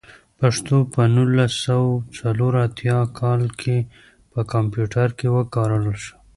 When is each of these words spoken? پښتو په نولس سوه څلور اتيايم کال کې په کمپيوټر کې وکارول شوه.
پښتو 0.39 0.77
په 0.93 1.01
نولس 1.15 1.53
سوه 1.65 1.91
څلور 2.17 2.53
اتيايم 2.67 3.09
کال 3.19 3.41
کې 3.59 3.77
په 4.31 4.39
کمپيوټر 4.53 5.07
کې 5.17 5.27
وکارول 5.37 5.95
شوه. 6.03 6.17